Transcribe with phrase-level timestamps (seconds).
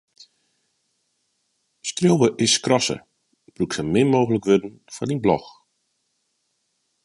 [1.89, 2.97] Skriuwe is skrasse:
[3.53, 5.43] brûk sa min mooglik wurden foar dyn blog.